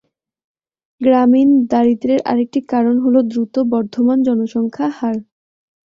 [1.01, 5.17] গ্রামীণ দারিদ্র্যের আরেকটি কারণ হল দ্রুত বর্ধমান জনসংখ্যা হার।